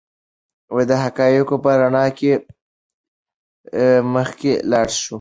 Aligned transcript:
د 0.89 0.91
حقایقو 1.03 1.55
په 1.63 1.71
رڼا 1.81 2.05
کې 2.17 2.31
مخکې 4.13 4.51
لاړ 4.71 4.87
شو. 4.99 5.09